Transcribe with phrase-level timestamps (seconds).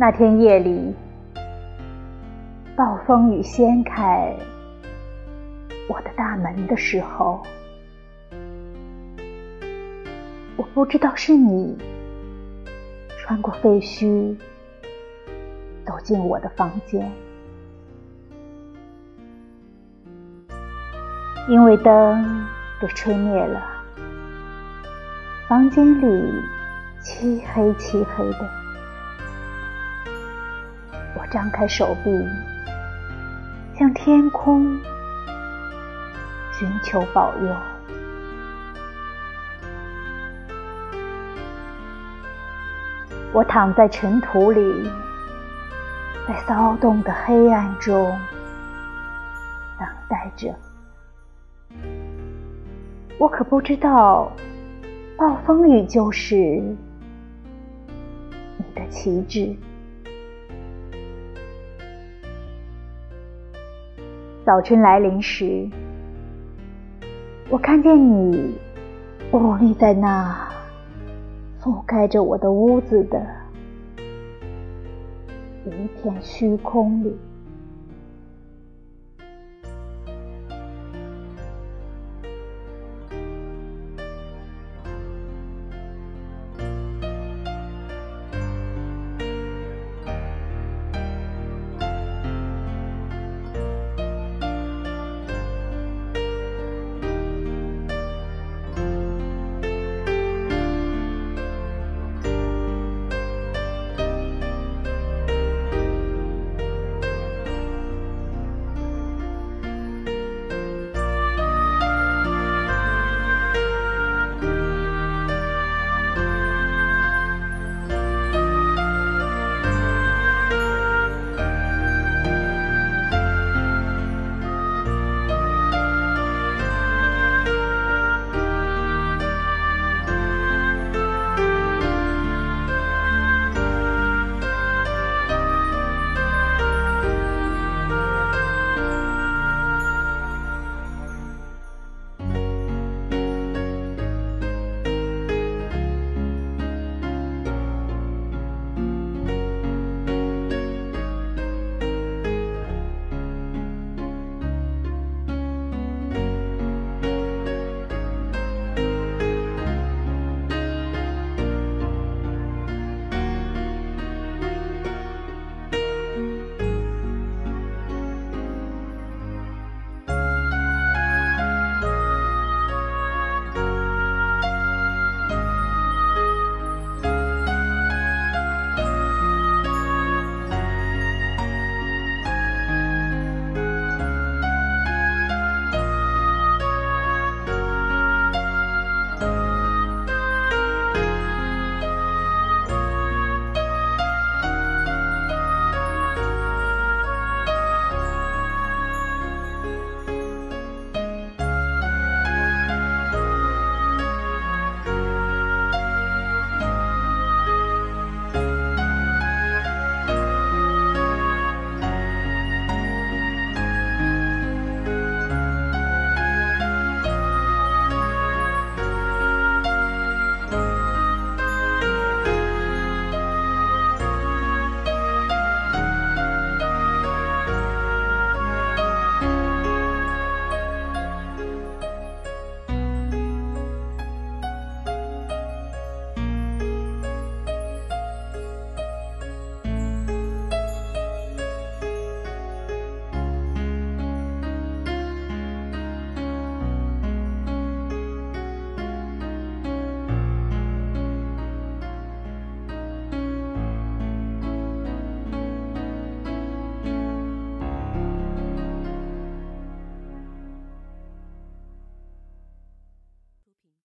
[0.00, 0.94] 那天夜里，
[2.76, 4.32] 暴风雨掀开
[5.88, 7.42] 我的大门的时候，
[10.56, 11.76] 我不知道是你
[13.18, 14.36] 穿过废墟
[15.84, 17.10] 走进我的房间，
[21.48, 22.46] 因为灯
[22.80, 23.60] 被吹灭了，
[25.48, 26.32] 房间里
[27.02, 28.57] 漆黑漆黑的。
[31.30, 32.26] 张开手臂，
[33.78, 34.80] 向天空
[36.52, 37.54] 寻求保佑。
[43.32, 44.90] 我躺在尘土里，
[46.26, 48.18] 在骚动的黑暗中
[49.78, 50.54] 等待着。
[53.18, 54.32] 我可不知道，
[55.16, 56.78] 暴风雨就是你
[58.74, 59.54] 的旗帜。
[64.48, 65.68] 早晨来临时，
[67.50, 67.94] 我看见
[68.32, 68.54] 你
[69.30, 70.48] 兀立在那
[71.60, 73.22] 覆盖着我的屋子的
[75.66, 77.14] 一片虚空里。